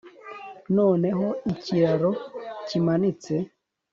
Noneho 0.77 1.27
ikiraro 1.51 2.11
kimanitse 2.67 3.33